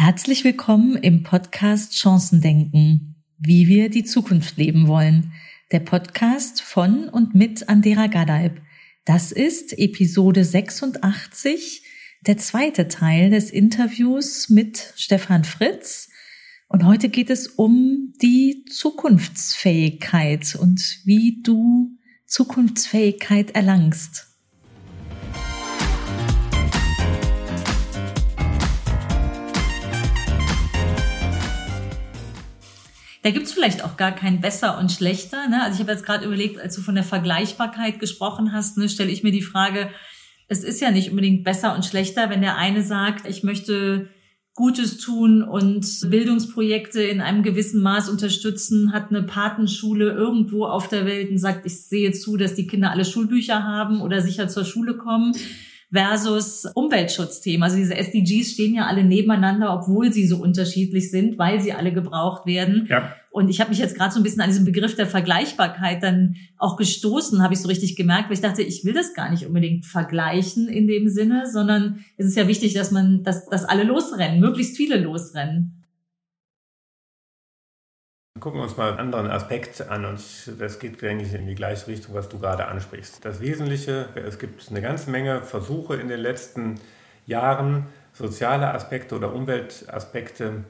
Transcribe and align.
Herzlich 0.00 0.44
willkommen 0.44 0.94
im 0.94 1.24
Podcast 1.24 1.98
Chancendenken, 1.98 3.16
wie 3.36 3.66
wir 3.66 3.90
die 3.90 4.04
Zukunft 4.04 4.56
leben 4.56 4.86
wollen. 4.86 5.32
Der 5.72 5.80
Podcast 5.80 6.62
von 6.62 7.08
und 7.08 7.34
mit 7.34 7.68
Andera 7.68 8.06
Gadaib. 8.06 8.62
Das 9.04 9.32
ist 9.32 9.76
Episode 9.76 10.44
86, 10.44 11.84
der 12.24 12.38
zweite 12.38 12.86
Teil 12.86 13.30
des 13.30 13.50
Interviews 13.50 14.48
mit 14.48 14.92
Stefan 14.94 15.42
Fritz. 15.42 16.10
Und 16.68 16.86
heute 16.86 17.08
geht 17.08 17.28
es 17.28 17.48
um 17.48 18.14
die 18.22 18.66
Zukunftsfähigkeit 18.70 20.54
und 20.54 21.00
wie 21.06 21.42
du 21.42 21.98
Zukunftsfähigkeit 22.24 23.50
erlangst. 23.50 24.27
Da 33.28 33.34
gibt's 33.34 33.52
vielleicht 33.52 33.84
auch 33.84 33.98
gar 33.98 34.12
kein 34.12 34.40
besser 34.40 34.78
und 34.78 34.90
schlechter. 34.90 35.50
Ne? 35.50 35.62
Also 35.62 35.74
ich 35.74 35.80
habe 35.80 35.92
jetzt 35.92 36.06
gerade 36.06 36.24
überlegt, 36.24 36.58
als 36.58 36.74
du 36.74 36.80
von 36.80 36.94
der 36.94 37.04
Vergleichbarkeit 37.04 38.00
gesprochen 38.00 38.54
hast, 38.54 38.78
ne, 38.78 38.88
stelle 38.88 39.10
ich 39.10 39.22
mir 39.22 39.32
die 39.32 39.42
Frage, 39.42 39.90
es 40.48 40.64
ist 40.64 40.80
ja 40.80 40.90
nicht 40.90 41.10
unbedingt 41.10 41.44
besser 41.44 41.74
und 41.74 41.84
schlechter, 41.84 42.30
wenn 42.30 42.40
der 42.40 42.56
eine 42.56 42.82
sagt, 42.82 43.28
ich 43.28 43.42
möchte 43.42 44.08
Gutes 44.54 44.96
tun 44.96 45.42
und 45.42 45.86
Bildungsprojekte 46.08 47.02
in 47.02 47.20
einem 47.20 47.42
gewissen 47.42 47.82
Maß 47.82 48.08
unterstützen, 48.08 48.94
hat 48.94 49.10
eine 49.10 49.24
Patenschule 49.24 50.10
irgendwo 50.10 50.64
auf 50.64 50.88
der 50.88 51.04
Welt 51.04 51.30
und 51.30 51.36
sagt, 51.36 51.66
ich 51.66 51.82
sehe 51.82 52.12
zu, 52.12 52.38
dass 52.38 52.54
die 52.54 52.66
Kinder 52.66 52.92
alle 52.92 53.04
Schulbücher 53.04 53.62
haben 53.62 54.00
oder 54.00 54.22
sicher 54.22 54.48
zur 54.48 54.64
Schule 54.64 54.96
kommen 54.96 55.34
versus 55.90 56.66
Umweltschutzthemen. 56.74 57.62
Also 57.62 57.76
diese 57.76 57.96
SDGs 57.96 58.52
stehen 58.52 58.74
ja 58.74 58.86
alle 58.86 59.04
nebeneinander, 59.04 59.72
obwohl 59.72 60.12
sie 60.12 60.26
so 60.26 60.36
unterschiedlich 60.36 61.10
sind, 61.10 61.38
weil 61.38 61.60
sie 61.60 61.72
alle 61.72 61.92
gebraucht 61.92 62.46
werden. 62.46 62.86
Ja. 62.90 63.14
Und 63.30 63.48
ich 63.48 63.60
habe 63.60 63.70
mich 63.70 63.78
jetzt 63.78 63.96
gerade 63.96 64.12
so 64.12 64.20
ein 64.20 64.22
bisschen 64.22 64.42
an 64.42 64.50
diesem 64.50 64.64
Begriff 64.64 64.96
der 64.96 65.06
Vergleichbarkeit 65.06 66.02
dann 66.02 66.36
auch 66.58 66.76
gestoßen, 66.76 67.42
habe 67.42 67.54
ich 67.54 67.60
so 67.60 67.68
richtig 67.68 67.96
gemerkt, 67.96 68.28
weil 68.28 68.34
ich 68.34 68.40
dachte, 68.40 68.62
ich 68.62 68.84
will 68.84 68.92
das 68.92 69.14
gar 69.14 69.30
nicht 69.30 69.46
unbedingt 69.46 69.86
vergleichen 69.86 70.68
in 70.68 70.86
dem 70.86 71.08
Sinne, 71.08 71.44
sondern 71.50 72.04
es 72.16 72.26
ist 72.26 72.36
ja 72.36 72.48
wichtig, 72.48 72.74
dass 72.74 72.90
man, 72.90 73.22
dass, 73.22 73.46
dass 73.46 73.64
alle 73.64 73.84
losrennen, 73.84 74.40
möglichst 74.40 74.76
viele 74.76 74.98
losrennen. 74.98 75.77
Gucken 78.40 78.60
wir 78.60 78.64
uns 78.64 78.76
mal 78.76 78.90
einen 78.90 78.98
anderen 78.98 79.30
Aspekt 79.30 79.88
an 79.88 80.04
und 80.04 80.20
das 80.58 80.78
geht 80.78 81.02
eigentlich 81.02 81.34
in 81.34 81.46
die 81.46 81.54
gleiche 81.54 81.86
Richtung, 81.88 82.14
was 82.14 82.28
du 82.28 82.38
gerade 82.38 82.66
ansprichst. 82.66 83.24
Das 83.24 83.40
Wesentliche, 83.40 84.08
es 84.14 84.38
gibt 84.38 84.68
eine 84.70 84.80
ganze 84.80 85.10
Menge 85.10 85.42
Versuche 85.42 85.96
in 85.96 86.08
den 86.08 86.20
letzten 86.20 86.80
Jahren, 87.26 87.86
soziale 88.12 88.72
Aspekte 88.74 89.16
oder 89.16 89.32
Umweltaspekte 89.34 90.64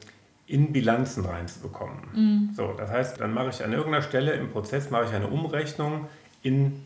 in 0.47 0.73
Bilanzen 0.73 1.25
reinzubekommen. 1.25 1.97
Mhm. 2.15 2.51
So, 2.55 2.75
das 2.77 2.91
heißt, 2.91 3.21
dann 3.21 3.35
mache 3.35 3.51
ich 3.51 3.63
an 3.63 3.73
irgendeiner 3.73 4.03
Stelle 4.03 4.33
im 4.33 4.51
Prozess 4.51 4.91
mache 4.91 5.05
ich 5.05 5.13
eine 5.13 5.27
Umrechnung 5.27 6.07
in 6.43 6.83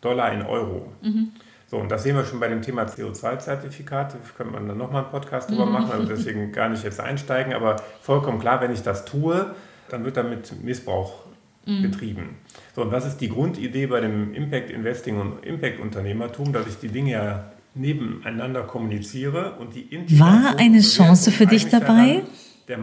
Dollar, 0.00 0.32
in 0.32 0.42
Euro. 0.42 0.92
Mhm. 1.02 1.32
So, 1.68 1.78
und 1.78 1.90
das 1.90 2.04
sehen 2.04 2.14
wir 2.14 2.24
schon 2.24 2.38
bei 2.38 2.48
dem 2.48 2.62
Thema 2.62 2.84
CO2-Zertifikate. 2.84 4.18
Könnte 4.36 4.52
man 4.52 4.68
dann 4.68 4.78
nochmal 4.78 5.02
einen 5.02 5.10
Podcast 5.10 5.50
drüber 5.50 5.66
machen, 5.66 5.90
also 5.90 6.06
deswegen 6.06 6.52
gar 6.52 6.68
nicht 6.68 6.84
jetzt 6.84 7.00
einsteigen. 7.00 7.54
Aber 7.54 7.76
vollkommen 8.02 8.38
klar, 8.38 8.60
wenn 8.60 8.72
ich 8.72 8.82
das 8.82 9.04
tue, 9.04 9.52
dann 9.88 10.04
wird 10.04 10.16
damit 10.16 10.62
Missbrauch 10.62 11.26
mhm. 11.66 11.82
betrieben. 11.82 12.36
So, 12.74 12.82
und 12.82 12.92
was 12.92 13.06
ist 13.06 13.18
die 13.18 13.28
Grundidee 13.28 13.86
bei 13.86 14.00
dem 14.00 14.34
Impact 14.34 14.70
Investing 14.70 15.20
und 15.20 15.44
Impact 15.44 15.80
Unternehmertum, 15.80 16.52
dass 16.52 16.66
ich 16.66 16.76
die 16.76 16.88
Dinge 16.88 17.12
ja 17.12 17.52
nebeneinander 17.74 18.62
kommuniziere 18.62 19.56
und 19.58 19.74
die 19.74 20.18
War 20.18 20.56
eine 20.58 20.80
Chance 20.80 21.30
für 21.30 21.46
dich 21.46 21.68
dabei? 21.68 22.22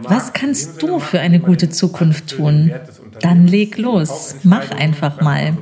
Was 0.02 0.32
kannst 0.32 0.82
du 0.82 0.98
für 0.98 1.20
eine 1.20 1.40
gute 1.40 1.68
Zukunft 1.68 2.30
tun? 2.30 2.72
Dann 3.20 3.46
leg 3.46 3.76
los, 3.76 4.36
mach 4.42 4.70
einfach 4.70 5.20
mal. 5.20 5.56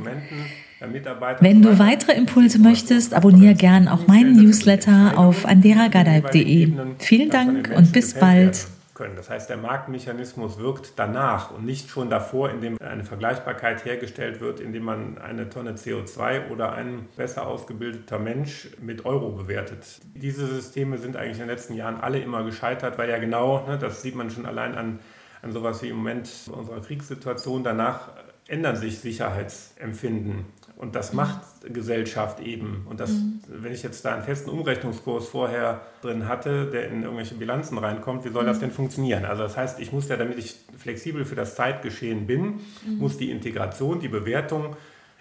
Wenn 1.41 1.62
du 1.62 1.78
weitere 1.78 2.12
Impulse 2.12 2.58
möchtest, 2.58 3.14
abonniere 3.14 3.54
gern 3.54 3.88
auch 3.88 4.06
meinen 4.06 4.36
Newsletter 4.36 5.16
auf 5.16 5.47
anderagadaib.de. 5.47 6.72
Vielen 6.98 7.31
Dank 7.31 7.72
und 7.76 7.92
bis 7.92 8.14
bald 8.14 8.66
können. 9.02 9.16
Das 9.16 9.30
heißt, 9.30 9.50
der 9.50 9.56
Marktmechanismus 9.56 10.58
wirkt 10.58 10.92
danach 10.96 11.50
und 11.50 11.64
nicht 11.64 11.90
schon 11.90 12.08
davor, 12.08 12.50
indem 12.50 12.80
eine 12.80 13.04
Vergleichbarkeit 13.04 13.84
hergestellt 13.84 14.40
wird, 14.40 14.60
indem 14.60 14.84
man 14.84 15.18
eine 15.18 15.48
Tonne 15.48 15.72
CO2 15.72 16.50
oder 16.50 16.72
ein 16.72 17.08
besser 17.16 17.46
ausgebildeter 17.46 18.20
Mensch 18.20 18.68
mit 18.80 19.04
Euro 19.04 19.30
bewertet. 19.30 20.00
Diese 20.14 20.46
Systeme 20.46 20.98
sind 20.98 21.16
eigentlich 21.16 21.40
in 21.40 21.46
den 21.46 21.48
letzten 21.48 21.74
Jahren 21.74 22.00
alle 22.00 22.20
immer 22.20 22.44
gescheitert, 22.44 22.96
weil 22.96 23.10
ja 23.10 23.18
genau, 23.18 23.66
ne, 23.66 23.76
das 23.76 24.02
sieht 24.02 24.14
man 24.14 24.30
schon 24.30 24.46
allein 24.46 24.76
an, 24.76 25.00
an 25.42 25.50
sowas 25.50 25.82
wie 25.82 25.88
im 25.88 25.96
Moment 25.96 26.30
unserer 26.52 26.80
Kriegssituation, 26.80 27.64
danach 27.64 28.10
ändern 28.46 28.76
sich 28.76 29.00
Sicherheitsempfinden 29.00 30.44
und 30.82 30.97
das 30.97 31.12
macht 31.12 31.43
Gesellschaft 31.72 32.41
eben. 32.41 32.84
Und 32.91 32.98
das, 32.98 33.10
mhm. 33.10 33.41
wenn 33.47 33.72
ich 33.72 33.84
jetzt 33.84 34.04
da 34.04 34.15
einen 34.15 34.25
festen 34.25 34.50
Umrechnungskurs 34.50 35.28
vorher 35.28 35.82
drin 36.00 36.26
hatte, 36.26 36.66
der 36.72 36.88
in 36.88 37.04
irgendwelche 37.04 37.37
Bilanzen 37.37 37.78
reinkommt, 37.78 38.25
wie 38.25 38.31
soll 38.31 38.43
mhm. 38.43 38.48
das 38.48 38.59
denn 38.59 38.72
funktionieren? 38.72 39.25
Also 39.25 39.44
das 39.44 39.56
heißt, 39.56 39.78
ich 39.78 39.93
muss 39.93 40.09
ja, 40.09 40.16
damit 40.16 40.38
ich 40.38 40.56
flexibel 40.76 41.25
für 41.25 41.37
das 41.37 41.54
Zeitgeschehen 41.54 42.26
bin, 42.26 42.43
mhm. 42.84 42.98
muss 42.98 43.16
die 43.16 43.31
Integration, 43.31 44.00
die 44.00 44.09
Bewertung 44.09 44.75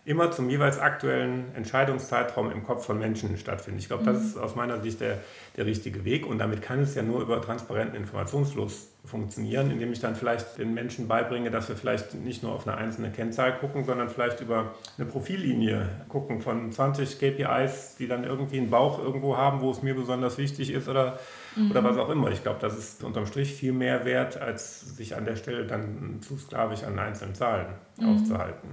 immer 0.04 0.32
zum 0.32 0.50
jeweils 0.50 0.80
aktuellen 0.80 1.54
Entscheidungszeitraum 1.54 2.52
im 2.52 2.64
Kopf 2.64 2.88
von 2.88 2.98
Menschen 2.98 3.38
stattfinden. 3.38 3.78
Ich 3.78 3.88
glaube, 3.88 4.04
das 4.04 4.20
mhm. 4.20 4.26
ist 4.26 4.38
aus 4.38 4.56
meiner 4.56 4.82
Sicht 4.82 5.00
der, 5.00 5.20
der 5.58 5.68
richtige 5.68 6.04
Weg 6.06 6.26
und 6.26 6.40
damit 6.40 6.64
kann 6.64 6.80
es 6.80 6.96
ja 6.96 7.04
nur 7.04 7.22
über 7.22 7.40
transparenten 7.40 7.96
Informationsfluss 7.96 8.88
funktionieren, 9.04 9.72
indem 9.72 9.92
ich 9.92 10.00
dann 10.00 10.16
vielleicht 10.16 10.60
den 10.60 10.74
Menschen 10.74 11.08
beibringe, 11.08 11.50
dass 11.50 11.68
wir 11.70 11.76
vielleicht 11.76 12.14
nicht 12.14 12.44
nur 12.44 12.54
auf 12.54 12.68
eine 12.68 12.78
einzelne 12.78 13.12
Kennzahl 13.12 13.58
gucken, 13.58 13.84
sondern 13.84 14.10
vielleicht 14.10 14.42
über 14.42 14.76
eine 14.98 15.08
Profillinie 15.08 15.90
gucken 16.08 16.42
von 16.42 16.72
20 16.72 17.20
KPIs, 17.20 17.96
die 17.98 18.08
dann 18.08 18.24
irgendwie 18.24 18.60
einen 18.60 18.70
Bauch 18.70 19.00
irgendwo 19.00 19.38
haben, 19.38 19.62
wo 19.62 19.72
es 19.72 19.82
mir 19.82 19.96
besonders 19.96 20.38
wichtig 20.38 20.72
ist 20.72 20.88
oder, 20.88 21.20
mhm. 21.56 21.72
oder 21.72 21.84
was 21.84 21.98
auch 21.98 22.10
immer. 22.10 22.30
Ich 22.30 22.44
glaube, 22.44 22.60
das 22.62 22.78
ist 22.78 23.04
unterm 23.04 23.26
Strich 23.26 23.54
viel 23.54 23.74
mehr 23.74 24.06
wert, 24.06 24.38
als 24.38 24.96
sich 24.96 25.16
an 25.16 25.26
der 25.26 25.36
Stelle 25.36 25.66
dann 25.66 26.20
zu 26.22 26.38
sklavisch 26.38 26.84
an 26.84 27.00
einzelnen 27.00 27.34
Zahlen 27.34 27.74
mhm. 27.98 28.16
aufzuhalten. 28.16 28.70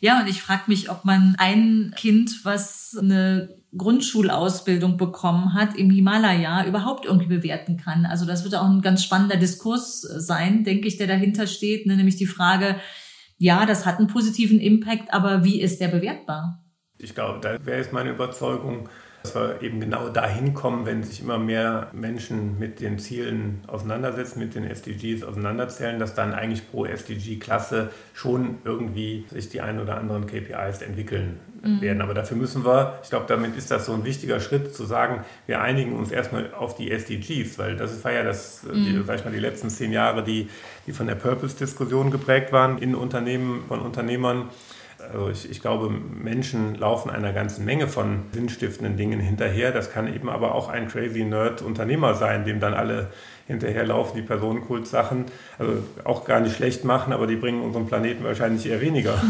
Ja, 0.00 0.20
und 0.20 0.28
ich 0.28 0.42
frage 0.42 0.64
mich, 0.66 0.90
ob 0.90 1.06
man 1.06 1.36
ein 1.38 1.94
Kind, 1.96 2.44
was 2.44 2.96
eine 3.00 3.59
Grundschulausbildung 3.76 4.96
bekommen 4.96 5.54
hat 5.54 5.76
im 5.76 5.90
Himalaya, 5.90 6.66
überhaupt 6.66 7.04
irgendwie 7.04 7.28
bewerten 7.28 7.76
kann. 7.76 8.04
Also 8.04 8.26
das 8.26 8.42
wird 8.42 8.54
auch 8.56 8.68
ein 8.68 8.82
ganz 8.82 9.04
spannender 9.04 9.36
Diskurs 9.36 10.00
sein, 10.00 10.64
denke 10.64 10.88
ich, 10.88 10.96
der 10.96 11.06
dahinter 11.06 11.46
steht. 11.46 11.86
Ne? 11.86 11.96
Nämlich 11.96 12.16
die 12.16 12.26
Frage, 12.26 12.76
ja, 13.38 13.66
das 13.66 13.86
hat 13.86 13.98
einen 13.98 14.08
positiven 14.08 14.58
Impact, 14.58 15.12
aber 15.14 15.44
wie 15.44 15.60
ist 15.60 15.80
der 15.80 15.88
bewertbar? 15.88 16.64
Ich 16.98 17.14
glaube, 17.14 17.40
da 17.40 17.64
wäre 17.64 17.80
es 17.80 17.92
meine 17.92 18.10
Überzeugung, 18.10 18.88
dass 19.22 19.34
wir 19.34 19.62
eben 19.62 19.80
genau 19.80 20.08
dahin 20.08 20.54
kommen, 20.54 20.86
wenn 20.86 21.02
sich 21.02 21.20
immer 21.20 21.38
mehr 21.38 21.88
Menschen 21.92 22.58
mit 22.58 22.80
den 22.80 22.98
Zielen 22.98 23.60
auseinandersetzen, 23.66 24.38
mit 24.38 24.54
den 24.54 24.64
SDGs 24.64 25.24
auseinanderzählen, 25.24 25.98
dass 25.98 26.14
dann 26.14 26.32
eigentlich 26.32 26.70
pro 26.70 26.86
SDG-Klasse 26.86 27.90
schon 28.14 28.58
irgendwie 28.64 29.26
sich 29.30 29.48
die 29.50 29.60
ein 29.60 29.78
oder 29.78 29.98
anderen 29.98 30.26
KPIs 30.26 30.80
entwickeln 30.82 31.38
mhm. 31.62 31.80
werden. 31.80 32.00
Aber 32.00 32.14
dafür 32.14 32.36
müssen 32.36 32.64
wir, 32.64 32.98
ich 33.02 33.10
glaube, 33.10 33.26
damit 33.28 33.56
ist 33.56 33.70
das 33.70 33.86
so 33.86 33.92
ein 33.92 34.04
wichtiger 34.04 34.40
Schritt 34.40 34.74
zu 34.74 34.84
sagen, 34.84 35.24
wir 35.46 35.60
einigen 35.60 35.92
uns 35.92 36.10
erstmal 36.10 36.54
auf 36.54 36.74
die 36.74 36.90
SDGs, 36.90 37.58
weil 37.58 37.76
das 37.76 38.02
war 38.04 38.12
ja 38.12 38.22
das, 38.22 38.62
mhm. 38.62 38.84
die, 38.84 39.02
sag 39.06 39.18
ich 39.18 39.24
mal, 39.24 39.32
die 39.32 39.40
letzten 39.40 39.68
zehn 39.68 39.92
Jahre, 39.92 40.22
die, 40.22 40.48
die 40.86 40.92
von 40.92 41.06
der 41.06 41.14
Purpose-Diskussion 41.14 42.10
geprägt 42.10 42.52
waren 42.52 42.78
in 42.78 42.94
Unternehmen, 42.94 43.64
von 43.68 43.80
Unternehmern 43.80 44.48
also 45.12 45.30
ich, 45.30 45.50
ich, 45.50 45.60
glaube, 45.60 45.90
Menschen 45.90 46.74
laufen 46.74 47.10
einer 47.10 47.32
ganzen 47.32 47.64
Menge 47.64 47.88
von 47.88 48.22
sinnstiftenden 48.32 48.96
Dingen 48.96 49.20
hinterher. 49.20 49.72
Das 49.72 49.92
kann 49.92 50.12
eben 50.12 50.28
aber 50.28 50.54
auch 50.54 50.68
ein 50.68 50.88
crazy 50.88 51.24
Nerd-Unternehmer 51.24 52.14
sein, 52.14 52.44
dem 52.44 52.60
dann 52.60 52.74
alle 52.74 53.08
hinterherlaufen, 53.46 54.14
die 54.16 54.22
Personenkult-Sachen, 54.22 55.26
also 55.58 55.72
auch 56.04 56.24
gar 56.24 56.40
nicht 56.40 56.56
schlecht 56.56 56.84
machen, 56.84 57.12
aber 57.12 57.26
die 57.26 57.36
bringen 57.36 57.62
unseren 57.62 57.86
Planeten 57.86 58.22
wahrscheinlich 58.22 58.64
eher 58.66 58.80
weniger 58.80 59.20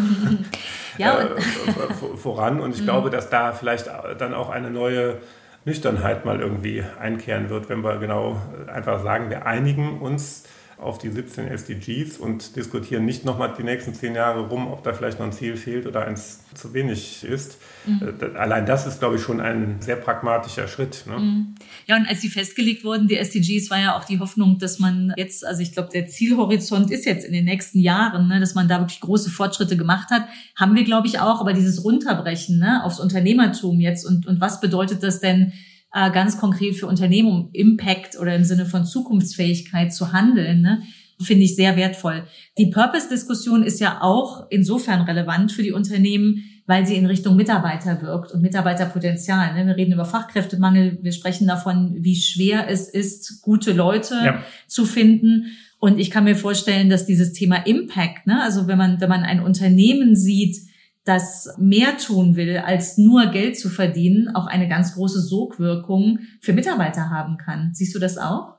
ja, 0.98 1.20
äh, 1.20 2.16
voran. 2.16 2.60
Und 2.60 2.74
ich 2.74 2.82
mhm. 2.82 2.84
glaube, 2.84 3.10
dass 3.10 3.30
da 3.30 3.52
vielleicht 3.52 3.90
dann 4.18 4.34
auch 4.34 4.50
eine 4.50 4.70
neue 4.70 5.16
Nüchternheit 5.64 6.24
mal 6.24 6.40
irgendwie 6.40 6.84
einkehren 7.00 7.50
wird, 7.50 7.68
wenn 7.68 7.82
wir 7.82 7.96
genau 7.98 8.40
einfach 8.72 9.02
sagen, 9.02 9.30
wir 9.30 9.46
einigen 9.46 10.00
uns 10.00 10.44
auf 10.80 10.98
die 10.98 11.10
17 11.10 11.46
SDGs 11.48 12.16
und 12.18 12.56
diskutieren 12.56 13.04
nicht 13.04 13.24
nochmal 13.24 13.54
die 13.56 13.62
nächsten 13.62 13.94
zehn 13.94 14.14
Jahre 14.14 14.48
rum, 14.48 14.66
ob 14.68 14.82
da 14.82 14.92
vielleicht 14.92 15.18
noch 15.18 15.26
ein 15.26 15.32
Ziel 15.32 15.56
fehlt 15.56 15.86
oder 15.86 16.06
eins 16.06 16.40
zu 16.54 16.72
wenig 16.72 17.22
ist. 17.22 17.58
Mhm. 17.86 18.14
Äh, 18.20 18.36
allein 18.36 18.66
das 18.66 18.86
ist, 18.86 18.98
glaube 18.98 19.16
ich, 19.16 19.22
schon 19.22 19.40
ein 19.40 19.76
sehr 19.80 19.96
pragmatischer 19.96 20.68
Schritt. 20.68 21.04
Ne? 21.06 21.18
Mhm. 21.18 21.54
Ja, 21.86 21.96
und 21.96 22.06
als 22.06 22.22
sie 22.22 22.28
festgelegt 22.28 22.84
wurden, 22.84 23.08
die 23.08 23.16
SDGs, 23.16 23.70
war 23.70 23.78
ja 23.78 23.96
auch 23.96 24.04
die 24.04 24.18
Hoffnung, 24.20 24.58
dass 24.58 24.78
man 24.78 25.12
jetzt, 25.16 25.46
also 25.46 25.60
ich 25.60 25.72
glaube, 25.72 25.90
der 25.92 26.06
Zielhorizont 26.06 26.90
ist 26.90 27.04
jetzt 27.04 27.24
in 27.24 27.32
den 27.32 27.44
nächsten 27.44 27.78
Jahren, 27.78 28.28
ne, 28.28 28.40
dass 28.40 28.54
man 28.54 28.68
da 28.68 28.80
wirklich 28.80 29.00
große 29.00 29.30
Fortschritte 29.30 29.76
gemacht 29.76 30.10
hat. 30.10 30.26
Haben 30.56 30.74
wir, 30.74 30.84
glaube 30.84 31.06
ich, 31.06 31.20
auch, 31.20 31.40
aber 31.40 31.52
dieses 31.52 31.84
Runterbrechen 31.84 32.58
ne, 32.58 32.82
aufs 32.84 33.00
Unternehmertum 33.00 33.80
jetzt 33.80 34.06
und, 34.06 34.26
und 34.26 34.40
was 34.40 34.60
bedeutet 34.60 35.02
das 35.02 35.20
denn 35.20 35.52
äh, 35.92 36.10
ganz 36.10 36.38
konkret 36.38 36.76
für 36.76 36.86
Unternehmen, 36.86 37.28
um 37.28 37.50
Impact 37.52 38.18
oder 38.18 38.34
im 38.34 38.44
Sinne 38.44 38.66
von 38.66 38.84
Zukunftsfähigkeit 38.84 39.92
zu 39.92 40.12
handeln, 40.12 40.62
ne, 40.62 40.82
finde 41.20 41.44
ich 41.44 41.56
sehr 41.56 41.76
wertvoll. 41.76 42.24
Die 42.58 42.70
Purpose-Diskussion 42.70 43.62
ist 43.62 43.80
ja 43.80 44.00
auch 44.00 44.46
insofern 44.50 45.02
relevant 45.02 45.52
für 45.52 45.62
die 45.62 45.72
Unternehmen, 45.72 46.44
weil 46.66 46.86
sie 46.86 46.94
in 46.94 47.06
Richtung 47.06 47.36
Mitarbeiter 47.36 48.00
wirkt 48.00 48.32
und 48.32 48.42
Mitarbeiterpotenzial. 48.42 49.54
Ne? 49.54 49.66
Wir 49.66 49.76
reden 49.76 49.92
über 49.92 50.04
Fachkräftemangel, 50.04 51.00
wir 51.02 51.12
sprechen 51.12 51.48
davon, 51.48 51.96
wie 51.98 52.14
schwer 52.14 52.68
es 52.68 52.88
ist, 52.88 53.42
gute 53.42 53.72
Leute 53.72 54.14
ja. 54.14 54.44
zu 54.68 54.84
finden. 54.84 55.46
Und 55.80 55.98
ich 55.98 56.10
kann 56.10 56.24
mir 56.24 56.36
vorstellen, 56.36 56.88
dass 56.88 57.06
dieses 57.06 57.32
Thema 57.32 57.66
Impact, 57.66 58.26
ne, 58.26 58.40
also 58.42 58.68
wenn 58.68 58.78
man, 58.78 59.00
wenn 59.00 59.08
man 59.08 59.24
ein 59.24 59.42
Unternehmen 59.42 60.14
sieht, 60.14 60.69
das 61.10 61.52
mehr 61.58 61.98
tun 61.98 62.36
will, 62.36 62.58
als 62.58 62.96
nur 62.96 63.26
Geld 63.26 63.58
zu 63.58 63.68
verdienen, 63.68 64.34
auch 64.34 64.46
eine 64.46 64.68
ganz 64.68 64.94
große 64.94 65.20
Sogwirkung 65.20 66.20
für 66.40 66.52
Mitarbeiter 66.52 67.10
haben 67.10 67.36
kann. 67.36 67.72
Siehst 67.74 67.94
du 67.94 67.98
das 67.98 68.16
auch? 68.16 68.54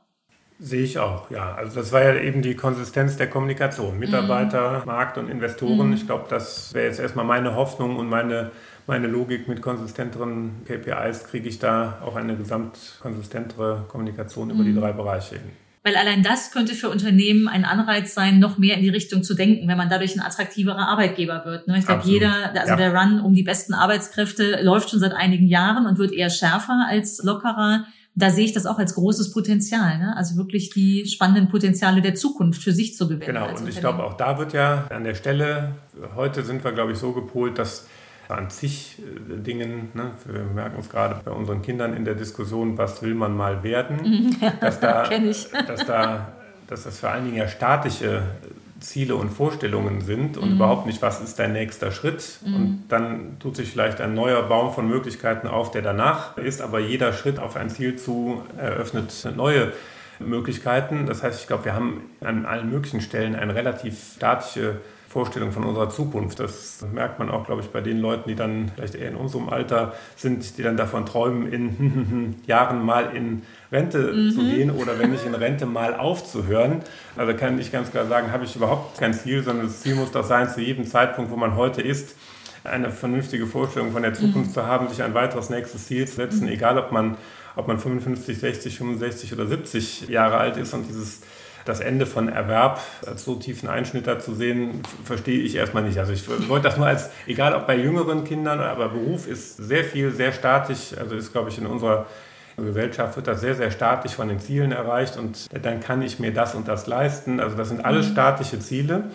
Sehe 0.59 0.83
ich 0.83 0.99
auch, 0.99 1.31
ja. 1.31 1.55
Also 1.55 1.79
das 1.79 1.91
war 1.91 2.03
ja 2.03 2.15
eben 2.21 2.41
die 2.41 2.55
Konsistenz 2.55 3.15
der 3.15 3.27
Kommunikation. 3.27 3.97
Mitarbeiter, 3.97 4.83
mm. 4.83 4.87
Markt 4.87 5.17
und 5.17 5.29
Investoren. 5.29 5.89
Mm. 5.89 5.93
Ich 5.93 6.05
glaube, 6.05 6.25
das 6.29 6.73
wäre 6.73 6.85
jetzt 6.87 6.99
erstmal 6.99 7.25
meine 7.25 7.55
Hoffnung 7.55 7.95
und 7.95 8.09
meine, 8.09 8.51
meine 8.85 9.07
Logik 9.07 9.47
mit 9.47 9.61
konsistenteren 9.61 10.51
KPIs 10.65 11.23
kriege 11.23 11.47
ich 11.47 11.57
da 11.57 11.97
auch 12.05 12.15
eine 12.15 12.35
gesamtkonsistentere 12.35 13.85
Kommunikation 13.87 14.49
mm. 14.49 14.51
über 14.51 14.63
die 14.63 14.71
mhm. 14.71 14.81
drei 14.81 14.91
Bereiche 14.91 15.35
hin. 15.35 15.60
Weil 15.83 15.95
allein 15.95 16.21
das 16.21 16.51
könnte 16.51 16.75
für 16.75 16.89
Unternehmen 16.89 17.47
ein 17.47 17.65
Anreiz 17.65 18.13
sein, 18.13 18.37
noch 18.37 18.59
mehr 18.59 18.75
in 18.75 18.83
die 18.83 18.89
Richtung 18.89 19.23
zu 19.23 19.33
denken, 19.33 19.67
wenn 19.67 19.77
man 19.77 19.89
dadurch 19.89 20.15
ein 20.15 20.21
attraktiverer 20.21 20.87
Arbeitgeber 20.87 21.43
wird. 21.43 21.67
Ne? 21.67 21.79
Ich 21.79 21.87
glaube, 21.87 22.03
jeder, 22.05 22.51
also 22.53 22.73
ja. 22.73 22.75
der 22.75 22.93
Run 22.93 23.19
um 23.19 23.33
die 23.33 23.41
besten 23.41 23.73
Arbeitskräfte 23.73 24.61
läuft 24.61 24.91
schon 24.91 24.99
seit 24.99 25.13
einigen 25.13 25.47
Jahren 25.47 25.87
und 25.87 25.97
wird 25.97 26.11
eher 26.11 26.29
schärfer 26.29 26.85
als 26.87 27.23
lockerer. 27.23 27.85
Da 28.13 28.29
sehe 28.29 28.45
ich 28.45 28.53
das 28.53 28.67
auch 28.67 28.77
als 28.77 28.93
großes 28.93 29.31
Potenzial. 29.31 29.97
Ne? 29.97 30.15
Also 30.15 30.37
wirklich 30.37 30.69
die 30.69 31.07
spannenden 31.07 31.49
Potenziale 31.49 32.01
der 32.01 32.13
Zukunft 32.13 32.61
für 32.61 32.73
sich 32.73 32.95
zu 32.95 33.07
gewinnen. 33.07 33.25
Genau, 33.25 33.49
und 33.49 33.67
ich 33.67 33.79
glaube, 33.79 34.03
auch 34.03 34.13
da 34.13 34.37
wird 34.37 34.53
ja 34.53 34.85
an 34.89 35.03
der 35.03 35.15
Stelle, 35.15 35.77
heute 36.15 36.43
sind 36.43 36.63
wir, 36.63 36.73
glaube 36.73 36.91
ich, 36.91 36.99
so 36.99 37.11
gepolt, 37.13 37.57
dass 37.57 37.87
an 38.35 38.49
zig 38.49 38.97
äh, 38.99 39.37
Dingen. 39.37 39.89
Ne? 39.93 40.11
Wir 40.25 40.43
merken 40.43 40.77
es 40.79 40.89
gerade 40.89 41.21
bei 41.23 41.31
unseren 41.31 41.61
Kindern 41.61 41.95
in 41.95 42.05
der 42.05 42.15
Diskussion, 42.15 42.77
was 42.77 43.01
will 43.01 43.15
man 43.15 43.35
mal 43.35 43.63
werden, 43.63 44.35
ja, 44.41 44.51
dass, 44.61 44.79
da, 44.79 45.09
dass, 45.67 45.85
da, 45.85 46.31
dass 46.67 46.83
das 46.83 46.99
vor 46.99 47.09
allen 47.09 47.25
Dingen 47.25 47.37
ja 47.37 47.47
statische 47.47 48.23
Ziele 48.81 49.15
und 49.15 49.29
Vorstellungen 49.29 50.01
sind 50.01 50.37
und 50.37 50.49
mhm. 50.49 50.55
überhaupt 50.55 50.87
nicht, 50.87 51.01
was 51.01 51.21
ist 51.21 51.37
dein 51.39 51.53
nächster 51.53 51.91
Schritt. 51.91 52.39
Mhm. 52.43 52.55
Und 52.55 52.83
dann 52.89 53.37
tut 53.39 53.55
sich 53.55 53.69
vielleicht 53.69 54.01
ein 54.01 54.13
neuer 54.13 54.41
Baum 54.43 54.73
von 54.73 54.87
Möglichkeiten 54.87 55.47
auf, 55.47 55.71
der 55.71 55.83
danach 55.83 56.37
ist, 56.37 56.61
aber 56.61 56.79
jeder 56.79 57.13
Schritt 57.13 57.39
auf 57.39 57.55
ein 57.55 57.69
Ziel 57.69 57.95
zu 57.95 58.43
eröffnet 58.57 59.13
neue 59.35 59.71
Möglichkeiten. 60.19 61.05
Das 61.05 61.23
heißt, 61.23 61.41
ich 61.41 61.47
glaube, 61.47 61.65
wir 61.65 61.73
haben 61.73 62.01
an 62.21 62.45
allen 62.45 62.69
möglichen 62.69 63.01
Stellen 63.01 63.35
eine 63.35 63.55
relativ 63.55 64.15
statische 64.15 64.77
Vorstellung 65.11 65.51
von 65.51 65.65
unserer 65.65 65.89
Zukunft. 65.89 66.39
Das 66.39 66.85
merkt 66.93 67.19
man 67.19 67.29
auch, 67.29 67.45
glaube 67.45 67.61
ich, 67.61 67.67
bei 67.67 67.81
den 67.81 67.99
Leuten, 67.99 68.29
die 68.29 68.35
dann 68.35 68.71
vielleicht 68.73 68.95
eher 68.95 69.09
in 69.09 69.15
unserem 69.15 69.49
Alter 69.49 69.93
sind, 70.15 70.57
die 70.57 70.63
dann 70.63 70.77
davon 70.77 71.05
träumen, 71.05 71.51
in 71.51 72.35
Jahren 72.47 72.85
mal 72.85 73.13
in 73.13 73.41
Rente 73.71 74.13
mhm. 74.13 74.31
zu 74.31 74.39
gehen 74.39 74.71
oder 74.71 74.97
wenn 74.99 75.11
nicht 75.11 75.25
in 75.25 75.35
Rente 75.35 75.65
mal 75.65 75.95
aufzuhören. 75.95 76.81
Also 77.17 77.33
kann 77.33 77.59
ich 77.59 77.73
ganz 77.73 77.91
klar 77.91 78.05
sagen, 78.05 78.31
habe 78.31 78.45
ich 78.45 78.55
überhaupt 78.55 78.97
kein 78.99 79.13
Ziel, 79.13 79.43
sondern 79.43 79.67
das 79.67 79.81
Ziel 79.81 79.95
muss 79.95 80.11
doch 80.11 80.23
sein, 80.23 80.49
zu 80.49 80.61
jedem 80.61 80.85
Zeitpunkt, 80.85 81.29
wo 81.29 81.35
man 81.35 81.57
heute 81.57 81.81
ist, 81.81 82.15
eine 82.63 82.89
vernünftige 82.89 83.47
Vorstellung 83.47 83.91
von 83.91 84.03
der 84.03 84.13
Zukunft 84.13 84.51
mhm. 84.51 84.53
zu 84.53 84.65
haben, 84.65 84.87
sich 84.87 85.03
ein 85.03 85.13
weiteres 85.13 85.49
nächstes 85.49 85.87
Ziel 85.87 86.07
zu 86.07 86.15
setzen, 86.15 86.45
mhm. 86.45 86.53
egal 86.53 86.77
ob 86.77 86.93
man, 86.93 87.17
ob 87.57 87.67
man 87.67 87.79
55, 87.79 88.37
60, 88.37 88.77
65 88.77 89.33
oder 89.33 89.45
70 89.45 90.07
Jahre 90.07 90.37
alt 90.37 90.55
ist 90.55 90.73
und 90.73 90.87
dieses 90.87 91.21
das 91.65 91.79
Ende 91.79 92.05
von 92.05 92.29
Erwerb 92.29 92.79
als 93.05 93.23
so 93.23 93.35
tiefen 93.35 93.69
Einschnitt 93.69 94.07
da 94.07 94.19
zu 94.19 94.33
sehen, 94.33 94.81
verstehe 95.03 95.39
ich 95.39 95.55
erstmal 95.55 95.83
nicht. 95.83 95.97
Also 95.97 96.13
ich 96.13 96.27
wollte 96.49 96.67
das 96.67 96.77
nur 96.77 96.87
als, 96.87 97.09
egal 97.27 97.53
ob 97.55 97.67
bei 97.67 97.77
jüngeren 97.77 98.23
Kindern, 98.23 98.59
aber 98.59 98.89
Beruf 98.89 99.27
ist 99.27 99.57
sehr 99.57 99.83
viel, 99.83 100.11
sehr 100.11 100.31
statisch, 100.31 100.95
also 100.99 101.15
ist, 101.15 101.31
glaube 101.31 101.49
ich, 101.49 101.57
in 101.57 101.65
unserer 101.65 102.05
Gesellschaft 102.57 103.15
wird 103.15 103.27
das 103.27 103.41
sehr, 103.41 103.55
sehr 103.55 103.71
statisch 103.71 104.13
von 104.13 104.27
den 104.27 104.39
Zielen 104.39 104.71
erreicht 104.71 105.17
und 105.17 105.47
dann 105.65 105.79
kann 105.79 106.01
ich 106.01 106.19
mir 106.19 106.33
das 106.33 106.55
und 106.55 106.67
das 106.67 106.87
leisten. 106.87 107.39
Also 107.39 107.55
das 107.55 107.69
sind 107.69 107.83
alles 107.83 108.07
mhm. 108.07 108.11
statische 108.11 108.59
Ziele. 108.59 109.05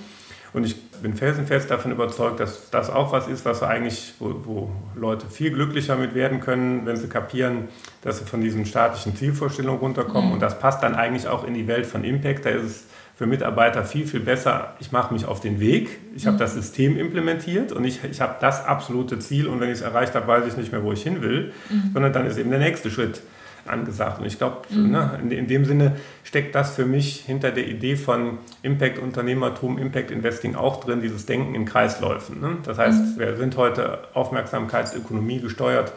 Und 0.57 0.65
ich 0.65 0.75
bin 1.03 1.15
felsenfest 1.15 1.71
davon 1.71 1.93
überzeugt, 1.93 2.41
dass 2.41 2.71
das 2.71 2.89
auch 2.89 3.13
was 3.13 3.29
ist, 3.29 3.45
was 3.45 3.63
eigentlich, 3.63 4.15
wo, 4.19 4.35
wo, 4.43 4.71
Leute 4.95 5.27
viel 5.27 5.51
glücklicher 5.51 5.97
mit 5.97 6.15
werden 6.15 6.41
können, 6.41 6.87
wenn 6.87 6.97
sie 6.97 7.09
kapieren, 7.09 7.69
dass 8.01 8.21
sie 8.21 8.25
von 8.25 8.41
diesen 8.41 8.65
statischen 8.65 9.15
Zielvorstellungen 9.15 9.79
runterkommen. 9.79 10.29
Mhm. 10.29 10.33
Und 10.33 10.41
das 10.41 10.59
passt 10.59 10.83
dann 10.83 10.95
eigentlich 10.95 11.29
auch 11.29 11.47
in 11.47 11.53
die 11.53 11.67
Welt 11.67 11.85
von 11.85 12.05
Impact. 12.05 12.47
Da 12.47 12.51
ist 12.51 12.65
es 12.65 12.85
für 13.15 13.27
Mitarbeiter 13.27 13.85
viel, 13.85 14.07
viel 14.07 14.21
besser. 14.21 14.75
Ich 14.81 14.93
mache 14.93 15.13
mich 15.13 15.27
auf 15.27 15.41
den 15.41 15.61
Weg, 15.61 15.99
ich 16.15 16.25
mhm. 16.25 16.29
habe 16.29 16.39
das 16.39 16.55
System 16.55 16.99
implementiert 16.99 17.73
und 17.73 17.85
ich, 17.85 18.01
ich 18.11 18.23
habe 18.23 18.37
das 18.41 18.65
absolute 18.65 19.19
Ziel 19.19 19.49
und 19.49 19.61
wenn 19.61 19.69
ich 19.69 19.77
es 19.77 19.83
erreicht 19.83 20.15
habe, 20.15 20.27
weiß 20.27 20.47
ich 20.47 20.57
nicht 20.57 20.73
mehr, 20.73 20.83
wo 20.83 20.91
ich 20.91 21.03
hin 21.03 21.21
will, 21.21 21.53
mhm. 21.69 21.91
sondern 21.93 22.15
dann 22.15 22.25
ist 22.25 22.39
eben 22.39 22.49
der 22.49 22.61
nächste 22.61 22.91
Schritt 22.91 23.21
angesagt. 23.69 24.21
Und 24.21 24.27
ich 24.27 24.39
glaube, 24.39 24.63
mhm. 24.71 24.91
ne, 24.91 25.19
in, 25.23 25.31
in, 25.31 25.47
dem 25.47 25.65
Sinne 25.65 25.97
steckt 26.25 26.55
das 26.55 26.75
für 26.75 26.87
mich 26.87 27.23
hinter 27.27 27.51
der 27.51 27.67
Idee 27.67 27.97
von 27.97 28.39
Impact-Unternehmertum, 28.63 29.79
Impact-Investing 29.79 30.55
auch 30.55 30.83
drin, 30.83 31.01
dieses 31.01 31.27
Denken 31.27 31.55
in 31.55 31.65
Kreisläufen. 31.65 32.41
Ne? 32.41 32.59
Das 32.65 32.79
heißt, 32.79 33.17
mhm. 33.17 33.21
wir 33.21 33.37
sind 33.37 33.57
heute 33.57 34.01
Aufmerksamkeitsökonomie 34.15 35.41
gesteuert. 35.41 35.93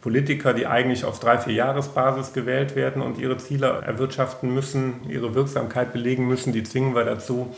Politiker, 0.00 0.54
die 0.54 0.66
eigentlich 0.66 1.04
auf 1.04 1.20
drei, 1.20 1.38
vier 1.38 1.52
Jahresbasis 1.52 2.32
gewählt 2.32 2.74
werden 2.74 3.02
und 3.02 3.18
ihre 3.18 3.36
Ziele 3.36 3.82
erwirtschaften 3.84 4.52
müssen, 4.52 4.94
ihre 5.08 5.34
Wirksamkeit 5.34 5.92
belegen 5.92 6.26
müssen, 6.26 6.52
die 6.52 6.62
zwingen 6.62 6.94
wir 6.94 7.04
dazu, 7.04 7.54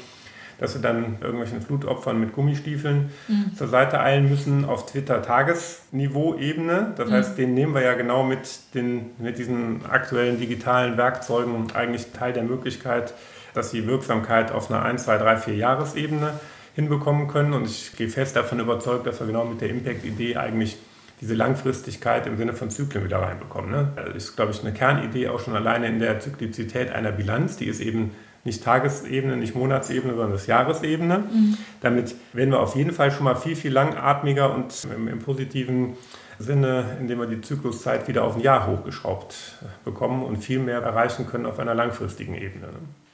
dass 0.62 0.72
sie 0.74 0.80
dann 0.80 1.16
irgendwelchen 1.20 1.60
Flutopfern 1.60 2.20
mit 2.20 2.32
Gummistiefeln 2.32 3.10
mhm. 3.26 3.56
zur 3.56 3.66
Seite 3.66 3.98
eilen 3.98 4.30
müssen 4.30 4.64
auf 4.64 4.86
Twitter-Tagesniveau-Ebene. 4.86 6.94
Das 6.96 7.08
mhm. 7.08 7.12
heißt, 7.12 7.36
den 7.36 7.54
nehmen 7.54 7.74
wir 7.74 7.82
ja 7.82 7.94
genau 7.94 8.22
mit, 8.22 8.60
den, 8.74 9.10
mit 9.18 9.38
diesen 9.38 9.84
aktuellen 9.86 10.38
digitalen 10.38 10.96
Werkzeugen 10.96 11.66
eigentlich 11.74 12.12
Teil 12.12 12.32
der 12.32 12.44
Möglichkeit, 12.44 13.12
dass 13.54 13.72
sie 13.72 13.88
Wirksamkeit 13.88 14.52
auf 14.52 14.70
einer 14.70 14.84
1, 14.84 15.02
2, 15.02 15.18
3, 15.18 15.36
4 15.38 15.56
Jahresebene 15.56 16.34
hinbekommen 16.76 17.26
können. 17.26 17.54
Und 17.54 17.64
ich 17.64 17.96
gehe 17.96 18.08
fest 18.08 18.36
davon 18.36 18.60
überzeugt, 18.60 19.04
dass 19.04 19.18
wir 19.18 19.26
genau 19.26 19.44
mit 19.44 19.60
der 19.60 19.68
Impact-Idee 19.68 20.36
eigentlich 20.36 20.76
diese 21.20 21.34
Langfristigkeit 21.34 22.28
im 22.28 22.36
Sinne 22.36 22.52
von 22.52 22.70
Zyklen 22.70 23.04
wieder 23.04 23.18
reinbekommen. 23.18 23.72
Ne? 23.72 23.88
Das 23.96 24.14
ist, 24.14 24.36
glaube 24.36 24.52
ich, 24.52 24.60
eine 24.60 24.72
Kernidee 24.72 25.26
auch 25.26 25.40
schon 25.40 25.56
alleine 25.56 25.88
in 25.88 25.98
der 25.98 26.20
Zyklizität 26.20 26.92
einer 26.92 27.10
Bilanz. 27.10 27.56
Die 27.56 27.66
ist 27.66 27.80
eben 27.80 28.12
nicht 28.44 28.64
Tagesebene, 28.64 29.36
nicht 29.36 29.54
Monatsebene, 29.54 30.14
sondern 30.14 30.32
das 30.32 30.46
Jahresebene. 30.46 31.18
Mhm. 31.18 31.58
Damit 31.80 32.14
werden 32.32 32.50
wir 32.50 32.60
auf 32.60 32.74
jeden 32.74 32.92
Fall 32.92 33.10
schon 33.10 33.24
mal 33.24 33.36
viel, 33.36 33.56
viel 33.56 33.72
langatmiger 33.72 34.54
und 34.54 34.86
im, 34.94 35.08
im 35.08 35.18
positiven 35.20 35.94
Sinne, 36.38 36.96
indem 37.00 37.20
wir 37.20 37.26
die 37.26 37.40
Zykluszeit 37.40 38.08
wieder 38.08 38.24
auf 38.24 38.36
ein 38.36 38.42
Jahr 38.42 38.66
hochgeschraubt 38.66 39.58
bekommen 39.84 40.24
und 40.24 40.38
viel 40.38 40.58
mehr 40.58 40.80
erreichen 40.80 41.26
können 41.26 41.46
auf 41.46 41.58
einer 41.58 41.74
langfristigen 41.74 42.34
Ebene. 42.34 42.68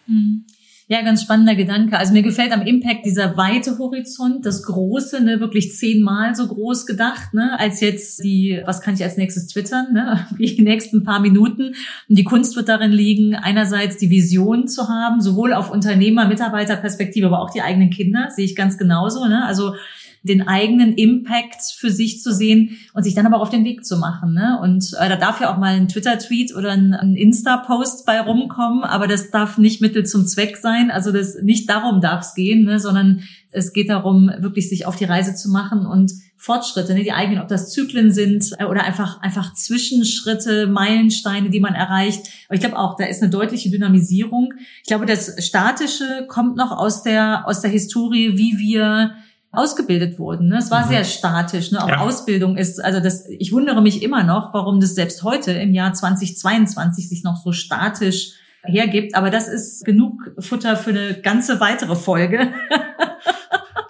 Mhm. 0.07 0.45
Ja, 0.91 1.03
ganz 1.03 1.21
spannender 1.21 1.55
Gedanke. 1.55 1.99
Also 1.99 2.15
mir 2.15 2.23
gefällt 2.23 2.51
am 2.51 2.63
Impact 2.63 3.05
dieser 3.05 3.37
weite 3.37 3.77
Horizont, 3.79 4.47
das 4.47 4.63
große, 4.63 5.23
ne, 5.23 5.39
wirklich 5.39 5.77
zehnmal 5.77 6.35
so 6.35 6.47
groß 6.47 6.87
gedacht, 6.87 7.35
ne, 7.35 7.61
als 7.61 7.83
jetzt 7.83 8.25
die, 8.25 8.63
was 8.65 8.81
kann 8.81 8.95
ich 8.95 9.05
als 9.05 9.19
nächstes 9.19 9.49
twittern, 9.49 9.93
ne, 9.93 10.27
die 10.39 10.63
nächsten 10.63 11.05
paar 11.05 11.21
Minuten. 11.21 11.75
Und 12.09 12.19
die 12.19 12.25
Kunst 12.25 12.57
wird 12.57 12.71
darin 12.71 12.91
liegen, 12.91 13.35
einerseits 13.35 13.99
die 13.99 14.09
Vision 14.09 14.67
zu 14.67 14.89
haben, 14.89 15.21
sowohl 15.21 15.53
auf 15.53 15.71
Unternehmer, 15.71 16.27
Mitarbeiterperspektive, 16.27 17.27
aber 17.27 17.43
auch 17.43 17.51
die 17.51 17.61
eigenen 17.61 17.91
Kinder, 17.91 18.31
sehe 18.35 18.47
ich 18.47 18.57
ganz 18.57 18.79
genauso, 18.79 19.27
ne, 19.27 19.45
also 19.45 19.75
den 20.23 20.47
eigenen 20.47 20.95
Impact 20.95 21.63
für 21.77 21.91
sich 21.91 22.21
zu 22.23 22.33
sehen 22.33 22.77
und 22.95 23.03
sich 23.03 23.15
dann 23.15 23.27
aber 23.27 23.37
auch 23.37 23.43
auf 23.43 23.51
den 23.51 23.65
Weg 23.65 23.85
zu 23.85 23.97
machen. 23.99 24.35
Ne? 24.35 24.59
Und 24.63 24.93
äh, 24.99 25.09
da 25.09 25.17
darf 25.17 25.41
ja 25.41 25.53
auch 25.53 25.59
mal 25.59 25.75
ein 25.75 25.89
Twitter-Tweet 25.89 26.55
oder 26.55 26.73
ein, 26.73 26.95
ein 26.95 27.15
Insta-Post 27.15 28.07
bei 28.07 28.21
rumkommen, 28.21 28.85
aber 28.85 29.07
das 29.07 29.31
darf 29.31 29.59
nicht 29.59 29.81
Mittel 29.81 30.05
zum 30.05 30.27
Zweck 30.27 30.57
sein. 30.57 30.91
Also 30.91 31.13
das 31.13 31.37
nicht 31.43 31.69
darum 31.69 32.01
darf 32.01 32.23
es 32.23 32.35
gehen, 32.35 32.65
ne? 32.65 32.81
sondern 32.81 33.23
es 33.51 33.73
geht 33.73 33.89
darum, 33.89 34.31
wirklich 34.39 34.69
sich 34.69 34.87
auf 34.87 34.97
die 34.97 35.05
Reise 35.05 35.35
zu 35.35 35.51
machen 35.51 35.87
und 35.87 36.13
Fortschritte, 36.41 36.95
ne, 36.95 37.03
die 37.03 37.13
eigenen, 37.13 37.43
ob 37.43 37.49
das 37.49 37.73
Zyklen 37.73 38.13
sind 38.13 38.53
äh, 38.59 38.65
oder 38.65 38.85
einfach 38.85 39.21
einfach 39.23 39.55
Zwischenschritte, 39.55 40.69
Meilensteine, 40.69 41.51
die 41.51 41.59
man 41.59 41.75
erreicht. 41.75 42.29
Aber 42.47 42.55
ich 42.55 42.61
glaube 42.61 42.79
auch, 42.79 42.97
da 42.97 43.07
ist 43.07 43.21
eine 43.21 43.31
deutliche 43.31 43.71
Dynamisierung. 43.71 44.55
Ich 44.83 44.87
glaube, 44.87 45.05
das 45.05 45.45
Statische 45.45 46.27
kommt 46.29 46.57
noch 46.57 46.71
aus 46.71 47.03
der 47.03 47.47
aus 47.49 47.61
der 47.61 47.71
Historie, 47.71 48.39
wie 48.39 48.57
wir 48.59 49.15
ausgebildet 49.51 50.19
wurden. 50.19 50.49
Ne? 50.49 50.59
Es 50.59 50.71
war 50.71 50.85
mhm. 50.85 50.91
sehr 50.91 51.05
statisch. 51.05 51.73
Ne? 51.73 51.83
Auch 51.83 51.89
ja. 51.89 51.99
Ausbildung 51.99 52.57
ist, 52.57 52.85
also 52.85 53.01
das, 53.01 53.29
ich 53.29 53.53
wundere 53.53 53.81
mich 53.81 54.03
immer 54.03 54.23
noch, 54.25 54.53
warum 54.53 54.81
das 54.81 54.95
selbst 54.95 55.23
heute 55.23 55.53
im 55.53 55.73
Jahr 55.73 55.93
2022 55.93 57.09
sich 57.09 57.25
noch 57.25 57.37
so 57.37 57.53
statisch 57.53 58.33
hergibt. 58.65 59.15
Aber 59.15 59.31
das 59.31 59.49
ist 59.49 59.85
genug 59.85 60.33
Futter 60.39 60.77
für 60.77 60.91
eine 60.91 61.15
ganze 61.15 61.61
weitere 61.61 61.97
Folge. 61.97 62.53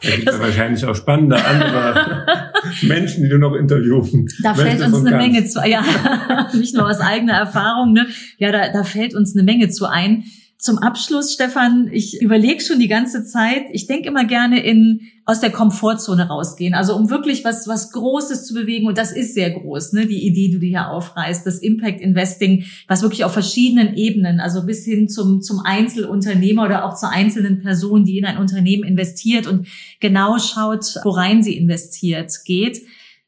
Da 0.00 0.10
gibt 0.14 0.28
es 0.28 0.38
wahrscheinlich 0.38 0.84
auch 0.84 0.94
spannende 0.94 1.44
andere 1.44 2.24
Menschen, 2.82 3.24
die 3.24 3.28
du 3.28 3.38
noch 3.38 3.54
interviewen. 3.54 4.28
Da 4.42 4.54
fällt 4.54 4.80
uns 4.80 4.94
eine 4.94 5.10
kannst. 5.10 5.26
Menge 5.26 5.44
zu, 5.44 5.60
ja, 5.66 5.84
nicht 6.54 6.74
nur 6.74 6.88
aus 6.88 7.00
eigener 7.00 7.34
Erfahrung, 7.34 7.92
ne? 7.92 8.06
Ja, 8.38 8.52
da, 8.52 8.68
da 8.72 8.84
fällt 8.84 9.14
uns 9.14 9.34
eine 9.34 9.42
Menge 9.42 9.68
zu 9.70 9.86
ein. 9.86 10.24
Zum 10.60 10.78
Abschluss, 10.78 11.32
Stefan, 11.32 11.88
ich 11.92 12.20
überlege 12.20 12.60
schon 12.60 12.80
die 12.80 12.88
ganze 12.88 13.24
Zeit, 13.24 13.66
ich 13.70 13.86
denke 13.86 14.08
immer 14.08 14.24
gerne 14.24 14.60
in 14.60 15.02
aus 15.24 15.38
der 15.38 15.52
Komfortzone 15.52 16.26
rausgehen, 16.26 16.74
also 16.74 16.96
um 16.96 17.10
wirklich 17.10 17.44
was 17.44 17.68
was 17.68 17.92
Großes 17.92 18.44
zu 18.44 18.54
bewegen 18.54 18.88
und 18.88 18.98
das 18.98 19.12
ist 19.12 19.34
sehr 19.34 19.52
groß, 19.52 19.92
ne, 19.92 20.06
die 20.06 20.26
Idee, 20.26 20.48
die 20.48 20.58
du 20.58 20.66
hier 20.66 20.88
aufreißt, 20.88 21.46
das 21.46 21.60
Impact 21.60 22.00
Investing, 22.00 22.64
was 22.88 23.02
wirklich 23.02 23.22
auf 23.22 23.32
verschiedenen 23.32 23.94
Ebenen, 23.94 24.40
also 24.40 24.66
bis 24.66 24.84
hin 24.84 25.08
zum 25.08 25.42
zum 25.42 25.60
Einzelunternehmer 25.60 26.64
oder 26.64 26.84
auch 26.84 26.96
zur 26.96 27.10
einzelnen 27.10 27.62
Person, 27.62 28.04
die 28.04 28.18
in 28.18 28.24
ein 28.24 28.38
Unternehmen 28.38 28.82
investiert 28.82 29.46
und 29.46 29.68
genau 30.00 30.40
schaut, 30.40 30.96
worein 31.04 31.40
sie 31.40 31.56
investiert, 31.56 32.32
geht. 32.44 32.82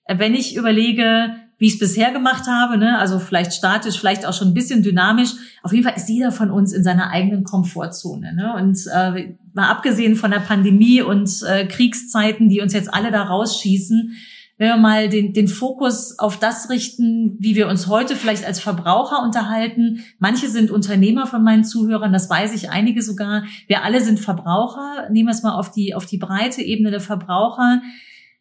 Wenn 0.08 0.34
ich 0.34 0.56
überlege, 0.56 1.37
wie 1.61 1.67
ich 1.67 1.75
es 1.75 1.79
bisher 1.79 2.11
gemacht 2.11 2.47
habe, 2.47 2.79
ne? 2.79 2.99
also 2.99 3.19
vielleicht 3.19 3.52
statisch, 3.52 4.00
vielleicht 4.00 4.25
auch 4.25 4.33
schon 4.33 4.49
ein 4.49 4.55
bisschen 4.55 4.83
dynamisch. 4.83 5.33
Auf 5.62 5.73
jeden 5.73 5.85
Fall 5.85 5.95
ist 5.95 6.09
jeder 6.09 6.33
von 6.33 6.50
uns 6.50 6.73
in 6.73 6.83
seiner 6.83 7.11
eigenen 7.11 7.45
Komfortzone. 7.45 8.35
Ne? 8.35 8.55
Und 8.55 8.79
äh, 8.90 9.35
mal 9.52 9.69
abgesehen 9.69 10.17
von 10.17 10.31
der 10.31 10.38
Pandemie 10.38 11.02
und 11.02 11.31
äh, 11.47 11.67
Kriegszeiten, 11.67 12.49
die 12.49 12.62
uns 12.62 12.73
jetzt 12.73 12.93
alle 12.93 13.11
da 13.11 13.25
rausschießen, 13.25 14.17
wenn 14.57 14.69
wir 14.69 14.76
mal 14.79 15.11
den, 15.11 15.35
den 15.35 15.49
Fokus 15.49 16.19
auf 16.19 16.38
das 16.38 16.71
richten, 16.71 17.37
wie 17.38 17.55
wir 17.57 17.69
uns 17.69 17.88
heute 17.88 18.17
vielleicht 18.17 18.47
als 18.47 18.59
Verbraucher 18.59 19.23
unterhalten. 19.23 20.02
Manche 20.19 20.49
sind 20.49 20.71
Unternehmer 20.71 21.26
von 21.26 21.45
meinen 21.45 21.64
Zuhörern, 21.64 22.12
das 22.12 22.31
weiß 22.31 22.55
ich, 22.55 22.71
einige 22.71 23.02
sogar. 23.02 23.45
Wir 23.67 23.85
alle 23.85 24.00
sind 24.00 24.19
Verbraucher. 24.19 25.09
Nehmen 25.11 25.29
wir 25.29 25.33
es 25.35 25.43
mal 25.43 25.59
auf 25.59 25.71
die, 25.71 25.95
auf 25.95 26.07
die 26.07 26.19
breite 26.19 26.62
Ebene 26.62 26.90
der 26.90 27.00
Verbraucher 27.00 27.83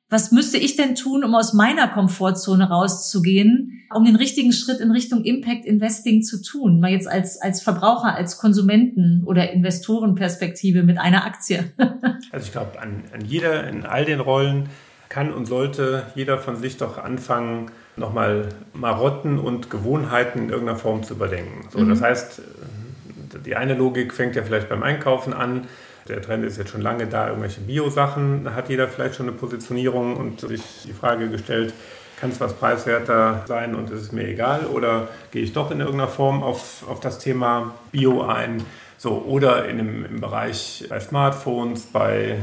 was 0.09 0.31
müsste 0.31 0.57
ich 0.57 0.75
denn 0.75 0.95
tun, 0.95 1.23
um 1.23 1.35
aus 1.35 1.53
meiner 1.53 1.87
Komfortzone 1.87 2.69
rauszugehen, 2.69 3.83
um 3.93 4.05
den 4.05 4.15
richtigen 4.15 4.51
Schritt 4.51 4.79
in 4.79 4.89
Richtung 4.89 5.23
Impact 5.23 5.65
Investing 5.65 6.23
zu 6.23 6.41
tun? 6.41 6.79
Mal 6.79 6.91
jetzt 6.91 7.07
als, 7.07 7.39
als 7.39 7.61
Verbraucher, 7.61 8.15
als 8.15 8.39
Konsumenten 8.39 9.23
oder 9.25 9.51
Investorenperspektive 9.51 10.81
mit 10.81 10.97
einer 10.97 11.25
Aktie. 11.25 11.71
also 12.31 12.45
ich 12.45 12.51
glaube, 12.51 12.81
an, 12.81 13.03
an 13.13 13.21
jeder, 13.21 13.67
in 13.67 13.85
all 13.85 14.03
den 14.03 14.19
Rollen 14.19 14.69
kann 15.09 15.31
und 15.31 15.45
sollte 15.45 16.07
jeder 16.15 16.39
von 16.39 16.55
sich 16.55 16.77
doch 16.77 16.97
anfangen, 16.97 17.71
nochmal 17.95 18.49
Marotten 18.73 19.37
und 19.37 19.69
Gewohnheiten 19.69 20.43
in 20.43 20.49
irgendeiner 20.49 20.79
Form 20.79 21.03
zu 21.03 21.13
überdenken. 21.13 21.67
So, 21.69 21.79
mhm. 21.79 21.89
Das 21.89 22.01
heißt, 22.01 22.41
die 23.45 23.55
eine 23.55 23.75
Logik 23.75 24.13
fängt 24.13 24.35
ja 24.35 24.43
vielleicht 24.43 24.69
beim 24.69 24.81
Einkaufen 24.81 25.33
an 25.33 25.67
der 26.09 26.21
Trend 26.21 26.43
ist 26.43 26.57
jetzt 26.57 26.71
schon 26.71 26.81
lange 26.81 27.07
da, 27.07 27.27
irgendwelche 27.27 27.61
Bio-Sachen, 27.61 28.43
da 28.43 28.53
hat 28.53 28.69
jeder 28.69 28.87
vielleicht 28.87 29.15
schon 29.15 29.27
eine 29.27 29.37
Positionierung 29.37 30.17
und 30.17 30.41
sich 30.41 30.61
die 30.85 30.93
Frage 30.93 31.29
gestellt, 31.29 31.73
kann 32.19 32.31
es 32.31 32.41
was 32.41 32.53
preiswerter 32.53 33.43
sein 33.47 33.75
und 33.75 33.89
ist 33.91 34.01
es 34.01 34.11
mir 34.11 34.27
egal 34.27 34.65
oder 34.65 35.07
gehe 35.31 35.41
ich 35.41 35.53
doch 35.53 35.71
in 35.71 35.79
irgendeiner 35.79 36.09
Form 36.09 36.43
auf, 36.43 36.83
auf 36.89 36.99
das 36.99 37.19
Thema 37.19 37.75
Bio 37.91 38.23
ein? 38.23 38.65
So, 39.01 39.23
oder 39.25 39.65
in 39.69 39.77
dem, 39.77 40.03
im 40.03 40.19
Bereich 40.19 40.85
bei 40.89 40.99
Smartphones, 40.99 41.83
bei, 41.83 42.31
äh, 42.31 42.37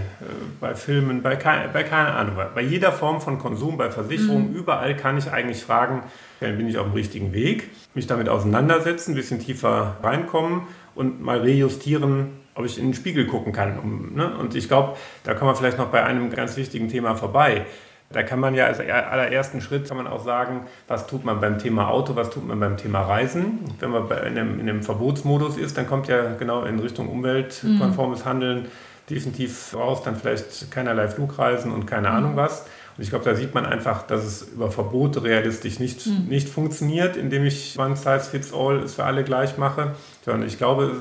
bei 0.58 0.74
Filmen, 0.74 1.20
bei, 1.20 1.36
kein, 1.36 1.70
bei 1.70 1.82
keine 1.82 2.14
Ahnung, 2.14 2.36
bei 2.54 2.62
jeder 2.62 2.92
Form 2.92 3.20
von 3.20 3.38
Konsum, 3.38 3.76
bei 3.76 3.90
Versicherungen, 3.90 4.52
mhm. 4.52 4.56
überall 4.56 4.96
kann 4.96 5.18
ich 5.18 5.30
eigentlich 5.30 5.62
fragen, 5.62 6.02
bin 6.40 6.66
ich 6.66 6.78
auf 6.78 6.86
dem 6.86 6.94
richtigen 6.94 7.34
Weg, 7.34 7.68
mich 7.92 8.06
damit 8.06 8.30
auseinandersetzen, 8.30 9.12
ein 9.12 9.16
bisschen 9.16 9.38
tiefer 9.38 9.98
reinkommen 10.02 10.62
und 10.94 11.20
mal 11.20 11.40
rejustieren, 11.40 12.28
ob 12.54 12.64
ich 12.64 12.78
in 12.78 12.86
den 12.86 12.94
Spiegel 12.94 13.26
gucken 13.26 13.52
kann. 13.52 13.78
Um, 13.78 14.14
ne? 14.14 14.34
Und 14.38 14.54
ich 14.54 14.66
glaube, 14.66 14.96
da 15.24 15.34
kommen 15.34 15.50
wir 15.50 15.56
vielleicht 15.56 15.76
noch 15.76 15.88
bei 15.88 16.04
einem 16.04 16.30
ganz 16.30 16.56
wichtigen 16.56 16.88
Thema 16.88 17.16
vorbei. 17.16 17.66
Da 18.10 18.22
kann 18.22 18.38
man 18.38 18.54
ja 18.54 18.66
als 18.66 18.78
allerersten 18.78 19.60
Schritt 19.60 19.88
kann 19.88 19.96
man 19.96 20.06
auch 20.06 20.24
sagen, 20.24 20.66
was 20.86 21.06
tut 21.06 21.24
man 21.24 21.40
beim 21.40 21.58
Thema 21.58 21.88
Auto, 21.88 22.14
was 22.14 22.30
tut 22.30 22.46
man 22.46 22.60
beim 22.60 22.76
Thema 22.76 23.02
Reisen. 23.02 23.60
Wenn 23.80 23.90
man 23.90 24.08
in 24.08 24.38
einem, 24.38 24.60
in 24.60 24.68
einem 24.68 24.82
Verbotsmodus 24.82 25.56
ist, 25.56 25.76
dann 25.76 25.86
kommt 25.86 26.06
ja 26.08 26.34
genau 26.38 26.62
in 26.64 26.78
Richtung 26.78 27.08
umweltkonformes 27.08 28.24
Handeln 28.24 28.66
definitiv 29.10 29.74
raus, 29.74 30.02
dann 30.02 30.16
vielleicht 30.16 30.70
keinerlei 30.70 31.08
Flugreisen 31.08 31.72
und 31.72 31.86
keine 31.86 32.08
mhm. 32.08 32.14
Ahnung 32.14 32.36
was. 32.36 32.66
Und 32.96 33.02
ich 33.02 33.10
glaube, 33.10 33.24
da 33.24 33.34
sieht 33.34 33.54
man 33.54 33.66
einfach, 33.66 34.06
dass 34.06 34.24
es 34.24 34.42
über 34.42 34.70
Verbote 34.70 35.22
realistisch 35.22 35.78
nicht, 35.78 36.06
mhm. 36.06 36.26
nicht 36.28 36.48
funktioniert, 36.48 37.16
indem 37.16 37.44
ich 37.44 37.78
One 37.78 37.96
Size 37.96 38.20
Fits 38.20 38.54
All 38.54 38.78
es 38.78 38.94
für 38.94 39.04
alle 39.04 39.22
gleich 39.22 39.58
mache, 39.58 39.94
sondern 40.24 40.46
ich 40.46 40.58
glaube, 40.58 40.92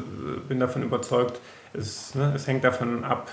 bin 0.47 0.59
davon 0.59 0.83
überzeugt, 0.83 1.39
es, 1.73 2.15
ne, 2.15 2.33
es 2.35 2.47
hängt 2.47 2.63
davon 2.63 3.03
ab, 3.03 3.29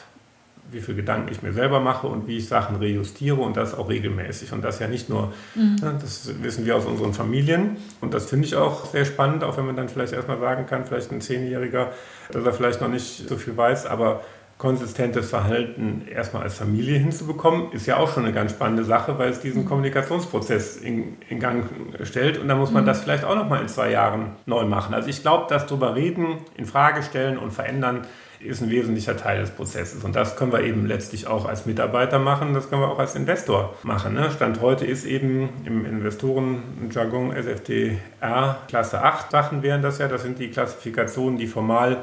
wie 0.72 0.80
viel 0.80 0.94
Gedanken 0.94 1.30
ich 1.30 1.42
mir 1.42 1.52
selber 1.52 1.80
mache 1.80 2.06
und 2.06 2.26
wie 2.26 2.38
ich 2.38 2.48
Sachen 2.48 2.76
rejustiere 2.76 3.40
und 3.40 3.56
das 3.56 3.74
auch 3.74 3.88
regelmäßig. 3.88 4.52
Und 4.52 4.62
das 4.62 4.78
ja 4.78 4.88
nicht 4.88 5.08
nur, 5.08 5.32
mhm. 5.54 5.76
ne, 5.82 5.98
das 6.00 6.30
wissen 6.42 6.64
wir 6.66 6.76
aus 6.76 6.86
unseren 6.86 7.12
Familien. 7.12 7.76
Und 8.00 8.14
das 8.14 8.26
finde 8.26 8.46
ich 8.46 8.56
auch 8.56 8.86
sehr 8.86 9.04
spannend, 9.04 9.44
auch 9.44 9.56
wenn 9.56 9.66
man 9.66 9.76
dann 9.76 9.88
vielleicht 9.88 10.12
erstmal 10.12 10.38
sagen 10.38 10.66
kann, 10.66 10.84
vielleicht 10.84 11.12
ein 11.12 11.20
Zehnjähriger, 11.20 11.92
dass 12.32 12.44
er 12.44 12.52
vielleicht 12.52 12.80
noch 12.80 12.88
nicht 12.88 13.28
so 13.28 13.36
viel 13.36 13.56
weiß, 13.56 13.86
aber 13.86 14.22
konsistentes 14.62 15.28
Verhalten 15.28 16.06
erstmal 16.08 16.44
als 16.44 16.54
Familie 16.54 16.96
hinzubekommen, 16.96 17.72
ist 17.72 17.86
ja 17.86 17.96
auch 17.96 18.14
schon 18.14 18.24
eine 18.24 18.32
ganz 18.32 18.52
spannende 18.52 18.84
Sache, 18.84 19.18
weil 19.18 19.30
es 19.30 19.40
diesen 19.40 19.62
mhm. 19.62 19.68
Kommunikationsprozess 19.68 20.76
in, 20.76 21.16
in 21.28 21.40
Gang 21.40 21.68
stellt 22.04 22.38
und 22.38 22.46
dann 22.46 22.58
muss 22.58 22.70
man 22.70 22.84
mhm. 22.84 22.86
das 22.86 23.00
vielleicht 23.00 23.24
auch 23.24 23.34
noch 23.34 23.48
mal 23.48 23.60
in 23.60 23.66
zwei 23.66 23.90
Jahren 23.90 24.36
neu 24.46 24.64
machen. 24.64 24.94
Also 24.94 25.08
ich 25.08 25.20
glaube, 25.22 25.46
dass 25.48 25.66
darüber 25.66 25.96
reden, 25.96 26.36
in 26.56 26.64
Frage 26.64 27.02
stellen 27.02 27.38
und 27.38 27.50
verändern 27.50 28.06
ist 28.44 28.60
ein 28.60 28.70
wesentlicher 28.70 29.16
Teil 29.16 29.40
des 29.40 29.50
Prozesses 29.50 30.04
und 30.04 30.16
das 30.16 30.36
können 30.36 30.52
wir 30.52 30.62
eben 30.62 30.86
letztlich 30.86 31.26
auch 31.26 31.46
als 31.46 31.66
Mitarbeiter 31.66 32.18
machen, 32.18 32.54
das 32.54 32.68
können 32.68 32.82
wir 32.82 32.88
auch 32.88 32.98
als 32.98 33.14
Investor 33.14 33.74
machen. 33.82 34.14
Ne? 34.14 34.30
Stand 34.30 34.60
heute 34.60 34.84
ist 34.84 35.04
eben 35.04 35.50
im 35.64 35.84
Investorenjargon 35.84 37.32
SFTR 37.32 38.58
Klasse 38.68 39.02
8 39.02 39.30
Sachen 39.30 39.62
wären 39.62 39.82
das 39.82 39.98
ja, 39.98 40.08
das 40.08 40.22
sind 40.22 40.38
die 40.38 40.50
Klassifikationen, 40.50 41.38
die 41.38 41.46
formal 41.46 41.98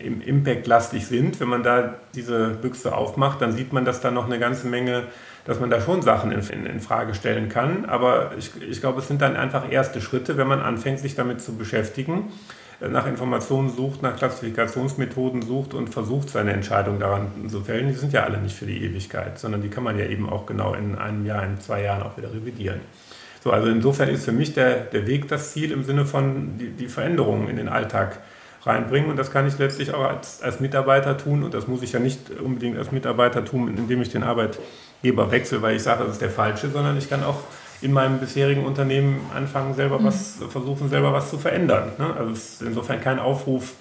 im 0.00 0.20
Impact 0.22 0.66
lastig 0.66 1.06
sind. 1.06 1.38
Wenn 1.40 1.48
man 1.48 1.62
da 1.62 1.94
diese 2.14 2.48
Büchse 2.50 2.94
aufmacht, 2.94 3.42
dann 3.42 3.52
sieht 3.52 3.72
man, 3.72 3.84
dass 3.84 4.00
da 4.00 4.10
noch 4.10 4.26
eine 4.26 4.38
ganze 4.38 4.66
Menge, 4.66 5.04
dass 5.44 5.60
man 5.60 5.70
da 5.70 5.80
schon 5.80 6.02
Sachen 6.02 6.32
in, 6.32 6.40
in, 6.40 6.66
in 6.66 6.80
Frage 6.80 7.14
stellen 7.14 7.48
kann. 7.48 7.84
Aber 7.84 8.32
ich, 8.38 8.50
ich 8.62 8.80
glaube, 8.80 9.00
es 9.00 9.08
sind 9.08 9.20
dann 9.20 9.36
einfach 9.36 9.70
erste 9.70 10.00
Schritte, 10.00 10.36
wenn 10.36 10.46
man 10.46 10.60
anfängt, 10.60 10.98
sich 10.98 11.14
damit 11.14 11.40
zu 11.40 11.56
beschäftigen, 11.56 12.32
nach 12.90 13.06
Informationen 13.06 13.70
sucht, 13.70 14.02
nach 14.02 14.16
Klassifikationsmethoden 14.16 15.42
sucht 15.42 15.74
und 15.74 15.90
versucht, 15.90 16.30
seine 16.30 16.52
Entscheidung 16.52 16.98
daran 16.98 17.48
zu 17.48 17.60
fällen. 17.62 17.88
Die 17.88 17.94
sind 17.94 18.12
ja 18.12 18.24
alle 18.24 18.38
nicht 18.38 18.56
für 18.56 18.66
die 18.66 18.84
Ewigkeit, 18.84 19.38
sondern 19.38 19.62
die 19.62 19.68
kann 19.68 19.84
man 19.84 19.98
ja 19.98 20.06
eben 20.06 20.28
auch 20.28 20.46
genau 20.46 20.74
in 20.74 20.96
einem 20.96 21.24
Jahr, 21.24 21.44
in 21.44 21.60
zwei 21.60 21.82
Jahren 21.82 22.02
auch 22.02 22.16
wieder 22.16 22.32
revidieren. 22.32 22.80
So, 23.42 23.50
also 23.50 23.68
insofern 23.68 24.08
ist 24.08 24.24
für 24.24 24.32
mich 24.32 24.54
der, 24.54 24.80
der 24.80 25.06
Weg 25.06 25.28
das 25.28 25.52
Ziel 25.52 25.72
im 25.72 25.84
Sinne 25.84 26.06
von 26.06 26.58
die, 26.58 26.70
die 26.70 26.86
Veränderungen 26.86 27.48
in 27.48 27.56
den 27.56 27.68
Alltag 27.68 28.20
reinbringen. 28.64 29.10
Und 29.10 29.16
das 29.16 29.32
kann 29.32 29.46
ich 29.46 29.58
letztlich 29.58 29.92
auch 29.92 30.04
als, 30.04 30.42
als 30.42 30.60
Mitarbeiter 30.60 31.16
tun. 31.18 31.42
Und 31.42 31.54
das 31.54 31.66
muss 31.66 31.82
ich 31.82 31.92
ja 31.92 31.98
nicht 31.98 32.30
unbedingt 32.30 32.78
als 32.78 32.92
Mitarbeiter 32.92 33.44
tun, 33.44 33.76
indem 33.76 34.00
ich 34.02 34.10
den 34.10 34.22
Arbeitgeber 34.22 35.30
wechsle, 35.30 35.62
weil 35.62 35.76
ich 35.76 35.82
sage, 35.82 36.04
das 36.04 36.14
ist 36.14 36.22
der 36.22 36.30
falsche, 36.30 36.70
sondern 36.70 36.96
ich 36.96 37.10
kann 37.10 37.24
auch 37.24 37.40
in 37.82 37.92
meinem 37.92 38.18
bisherigen 38.18 38.64
Unternehmen 38.64 39.20
anfangen, 39.34 39.74
selber 39.74 39.98
mhm. 39.98 40.04
was, 40.04 40.38
versuchen, 40.48 40.88
selber 40.88 41.12
was 41.12 41.30
zu 41.30 41.38
verändern. 41.38 41.92
Ne? 41.98 42.14
Also 42.16 42.32
es 42.32 42.54
ist 42.54 42.62
insofern 42.62 43.00
kein 43.00 43.18
Aufruf, 43.18 43.74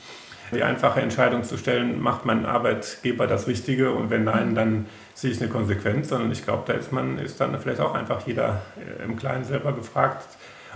die 0.54 0.64
einfache 0.64 1.00
Entscheidung 1.00 1.44
zu 1.44 1.58
stellen, 1.58 2.02
macht 2.02 2.26
mein 2.26 2.46
Arbeitgeber 2.46 3.26
das 3.26 3.48
Richtige 3.48 3.92
und 3.92 4.10
wenn 4.10 4.26
nein, 4.26 4.54
dann 4.54 4.86
sehe 5.14 5.32
ich 5.32 5.40
eine 5.40 5.50
Konsequenz, 5.50 6.10
sondern 6.10 6.32
ich 6.32 6.44
glaube, 6.44 6.64
da 6.66 6.74
ist 6.74 6.92
man, 6.92 7.18
ist 7.20 7.40
dann 7.40 7.58
vielleicht 7.58 7.80
auch 7.80 7.94
einfach 7.94 8.28
jeder 8.28 8.62
äh, 8.78 9.06
im 9.06 9.16
Kleinen 9.16 9.46
selber 9.46 9.72
gefragt, 9.72 10.26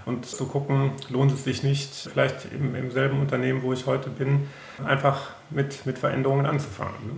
und 0.05 0.25
zu 0.25 0.45
gucken, 0.45 0.91
lohnt 1.09 1.31
es 1.31 1.43
sich 1.43 1.63
nicht, 1.63 1.91
vielleicht 1.93 2.51
im, 2.53 2.75
im 2.75 2.91
selben 2.91 3.19
Unternehmen, 3.19 3.63
wo 3.63 3.73
ich 3.73 3.85
heute 3.85 4.09
bin, 4.09 4.47
einfach 4.85 5.31
mit, 5.49 5.85
mit 5.85 5.97
Veränderungen 5.97 6.45
anzufangen. 6.45 6.93
Ne? 7.05 7.13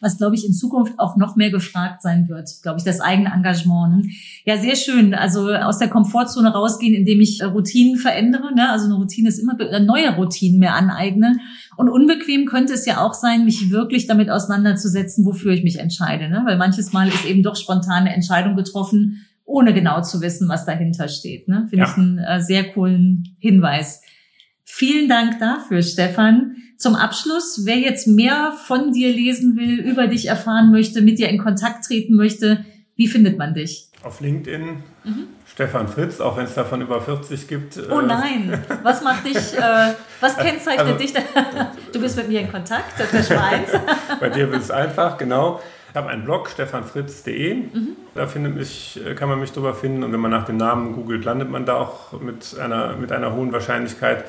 Was, 0.00 0.18
glaube 0.18 0.36
ich, 0.36 0.46
in 0.46 0.52
Zukunft 0.52 0.98
auch 0.98 1.16
noch 1.16 1.36
mehr 1.36 1.50
gefragt 1.50 2.02
sein 2.02 2.28
wird, 2.28 2.48
glaube 2.62 2.78
ich, 2.78 2.84
das 2.84 3.00
eigene 3.00 3.32
Engagement. 3.32 3.96
Ne? 3.96 4.10
Ja, 4.44 4.56
sehr 4.56 4.76
schön. 4.76 5.14
Also 5.14 5.50
aus 5.50 5.78
der 5.78 5.88
Komfortzone 5.88 6.52
rausgehen, 6.52 6.94
indem 6.94 7.20
ich 7.20 7.40
äh, 7.40 7.46
Routinen 7.46 7.96
verändere. 7.96 8.54
Ne? 8.54 8.70
Also 8.70 8.86
eine 8.86 8.94
Routine 8.94 9.28
ist 9.28 9.38
immer 9.38 9.58
äh, 9.60 9.80
neue 9.80 10.14
Routinen 10.14 10.58
mehr 10.58 10.74
aneigne. 10.74 11.38
Und 11.76 11.88
unbequem 11.88 12.46
könnte 12.46 12.74
es 12.74 12.86
ja 12.86 13.04
auch 13.04 13.14
sein, 13.14 13.44
mich 13.44 13.70
wirklich 13.70 14.06
damit 14.06 14.30
auseinanderzusetzen, 14.30 15.24
wofür 15.24 15.52
ich 15.52 15.64
mich 15.64 15.78
entscheide. 15.78 16.28
Ne? 16.28 16.42
Weil 16.44 16.58
manches 16.58 16.92
Mal 16.92 17.08
ist 17.08 17.24
eben 17.24 17.42
doch 17.42 17.56
spontane 17.56 18.14
Entscheidung 18.14 18.56
getroffen, 18.56 19.24
ohne 19.44 19.72
genau 19.72 20.02
zu 20.02 20.20
wissen, 20.20 20.48
was 20.48 20.66
dahinter 20.66 21.08
steht. 21.08 21.48
Ne? 21.48 21.66
Finde 21.70 21.84
ja. 21.84 21.90
ich 21.90 21.96
einen 21.96 22.18
äh, 22.18 22.40
sehr 22.40 22.72
coolen 22.72 23.36
Hinweis. 23.38 24.02
Vielen 24.78 25.08
Dank 25.08 25.40
dafür, 25.40 25.82
Stefan. 25.82 26.54
Zum 26.76 26.94
Abschluss, 26.94 27.62
wer 27.64 27.78
jetzt 27.78 28.06
mehr 28.06 28.52
von 28.64 28.92
dir 28.92 29.12
lesen 29.12 29.56
will, 29.56 29.80
über 29.80 30.06
dich 30.06 30.28
erfahren 30.28 30.70
möchte, 30.70 31.02
mit 31.02 31.18
dir 31.18 31.28
in 31.30 31.38
Kontakt 31.38 31.86
treten 31.86 32.14
möchte, 32.14 32.64
wie 32.94 33.08
findet 33.08 33.36
man 33.38 33.54
dich? 33.54 33.88
Auf 34.04 34.20
LinkedIn, 34.20 34.84
mhm. 35.02 35.26
Stefan 35.52 35.88
Fritz, 35.88 36.20
auch 36.20 36.36
wenn 36.36 36.44
es 36.44 36.54
davon 36.54 36.80
über 36.80 37.00
40 37.00 37.48
gibt. 37.48 37.76
Oh 37.90 37.98
äh, 37.98 38.06
nein, 38.06 38.62
was 38.84 39.02
macht 39.02 39.26
dich, 39.26 39.36
äh, 39.36 39.94
was 40.20 40.36
kennzeichnet 40.36 40.86
also, 40.86 40.96
dich? 40.96 41.12
du 41.92 42.00
bist 42.00 42.16
mit 42.16 42.28
mir 42.28 42.42
in 42.42 42.52
Kontakt, 42.52 43.00
das 43.00 43.12
ist 43.12 43.26
Schweiz. 43.26 43.72
Bei 44.20 44.28
dir 44.28 44.48
ist 44.52 44.62
es 44.62 44.70
einfach, 44.70 45.18
genau. 45.18 45.60
habe 45.92 46.08
einen 46.08 46.22
Blog, 46.22 46.50
stefanfritz.de. 46.50 47.54
Mhm. 47.54 47.96
Da 48.14 48.28
findet 48.28 48.54
mich, 48.54 49.00
kann 49.16 49.28
man 49.28 49.40
mich 49.40 49.50
drüber 49.50 49.74
finden. 49.74 50.04
Und 50.04 50.12
wenn 50.12 50.20
man 50.20 50.30
nach 50.30 50.46
dem 50.46 50.56
Namen 50.56 50.92
googelt, 50.92 51.24
landet 51.24 51.50
man 51.50 51.66
da 51.66 51.74
auch 51.78 52.20
mit 52.20 52.56
einer, 52.60 52.94
mit 52.94 53.10
einer 53.10 53.34
hohen 53.34 53.50
Wahrscheinlichkeit 53.50 54.24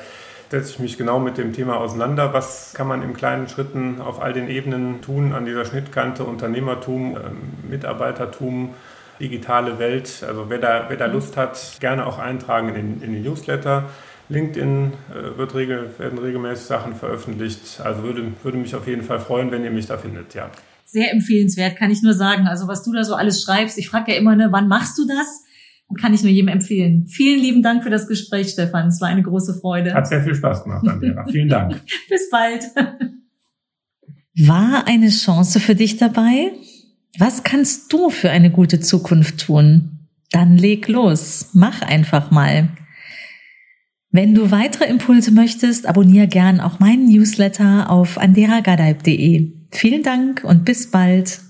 setze 0.50 0.72
ich 0.72 0.78
mich 0.80 0.98
genau 0.98 1.20
mit 1.20 1.38
dem 1.38 1.52
Thema 1.52 1.76
auseinander. 1.76 2.34
Was 2.34 2.72
kann 2.74 2.88
man 2.88 3.02
in 3.02 3.14
kleinen 3.14 3.48
Schritten 3.48 4.00
auf 4.00 4.20
all 4.20 4.32
den 4.32 4.48
Ebenen 4.48 5.00
tun 5.00 5.32
an 5.32 5.44
dieser 5.44 5.64
Schnittkante 5.64 6.24
Unternehmertum, 6.24 7.16
ähm, 7.16 7.70
Mitarbeitertum, 7.70 8.74
digitale 9.20 9.78
Welt? 9.78 10.24
Also 10.26 10.50
wer 10.50 10.58
da, 10.58 10.86
wer 10.88 10.96
da 10.96 11.06
mhm. 11.06 11.14
Lust 11.14 11.36
hat, 11.36 11.76
gerne 11.78 12.04
auch 12.04 12.18
eintragen 12.18 12.68
in 12.70 12.74
den, 12.74 13.02
in 13.02 13.12
den 13.12 13.22
Newsletter. 13.22 13.84
LinkedIn 14.28 14.92
äh, 15.10 15.38
wird 15.38 15.54
regel, 15.54 15.90
werden 15.98 16.18
regelmäßig 16.18 16.66
Sachen 16.66 16.94
veröffentlicht. 16.96 17.80
Also 17.82 18.02
würde, 18.02 18.24
würde 18.42 18.58
mich 18.58 18.74
auf 18.74 18.88
jeden 18.88 19.02
Fall 19.02 19.20
freuen, 19.20 19.52
wenn 19.52 19.62
ihr 19.64 19.70
mich 19.70 19.86
da 19.86 19.98
findet, 19.98 20.34
ja. 20.34 20.50
Sehr 20.84 21.12
empfehlenswert, 21.12 21.76
kann 21.76 21.92
ich 21.92 22.02
nur 22.02 22.14
sagen. 22.14 22.48
Also 22.48 22.66
was 22.66 22.82
du 22.82 22.92
da 22.92 23.04
so 23.04 23.14
alles 23.14 23.44
schreibst, 23.44 23.78
ich 23.78 23.88
frage 23.88 24.12
ja 24.12 24.18
immer, 24.18 24.34
ne, 24.34 24.48
wann 24.50 24.66
machst 24.66 24.98
du 24.98 25.06
das? 25.06 25.39
Kann 25.98 26.14
ich 26.14 26.22
nur 26.22 26.30
jedem 26.30 26.48
empfehlen. 26.48 27.06
Vielen 27.06 27.40
lieben 27.40 27.62
Dank 27.62 27.82
für 27.82 27.90
das 27.90 28.06
Gespräch, 28.06 28.50
Stefan. 28.50 28.88
Es 28.88 29.00
war 29.00 29.08
eine 29.08 29.22
große 29.22 29.54
Freude. 29.60 29.94
Hat 29.94 30.06
sehr 30.06 30.22
viel 30.22 30.34
Spaß 30.34 30.64
gemacht, 30.64 30.86
Andrea. 30.86 31.24
Vielen 31.30 31.48
Dank. 31.48 31.80
Bis 32.08 32.30
bald. 32.30 32.64
War 34.38 34.86
eine 34.86 35.08
Chance 35.08 35.60
für 35.60 35.74
dich 35.74 35.96
dabei? 35.96 36.52
Was 37.18 37.42
kannst 37.42 37.92
du 37.92 38.10
für 38.10 38.30
eine 38.30 38.50
gute 38.50 38.80
Zukunft 38.80 39.46
tun? 39.46 40.08
Dann 40.30 40.56
leg 40.56 40.86
los. 40.88 41.50
Mach 41.54 41.82
einfach 41.82 42.30
mal. 42.30 42.68
Wenn 44.12 44.34
du 44.34 44.50
weitere 44.50 44.86
Impulse 44.86 45.32
möchtest, 45.32 45.86
abonniere 45.86 46.28
gern 46.28 46.60
auch 46.60 46.78
meinen 46.80 47.06
Newsletter 47.06 47.90
auf 47.90 48.18
anderagadaib.de. 48.18 49.52
Vielen 49.72 50.02
Dank 50.02 50.42
und 50.44 50.64
bis 50.64 50.90
bald. 50.90 51.40